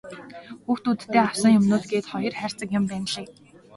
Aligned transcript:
Хүүхдүүддээ 0.65 1.21
авсан 1.27 1.51
юмнууд 1.59 1.85
гээд 1.91 2.05
хоёр 2.11 2.33
хайрцаг 2.39 2.69
юм 2.79 2.83
байнлээ. 2.89 3.27